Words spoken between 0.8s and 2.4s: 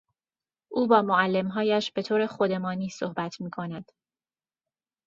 با معلمهایش به طور